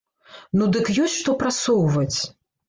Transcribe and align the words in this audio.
Ну 0.59 0.69
дык 0.77 0.89
ёсць 1.03 1.17
што 1.19 1.35
прасоўваць! 1.45 2.19